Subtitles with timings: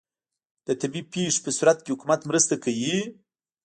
[0.67, 2.97] د طبیعي پیښو په صورت کې حکومت مرسته کوي؟